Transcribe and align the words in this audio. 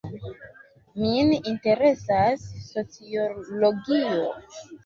Min 1.01 1.29
interesas 1.51 2.49
sociologio. 2.71 4.19